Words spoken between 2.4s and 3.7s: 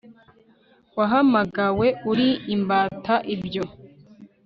imbata Ibyo